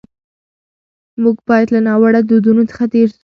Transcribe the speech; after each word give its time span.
موږ 1.23 1.37
باید 1.49 1.67
له 1.75 1.79
ناوړه 1.87 2.21
دودونو 2.29 2.63
څخه 2.71 2.83
تېر 2.93 3.07
سو. 3.13 3.19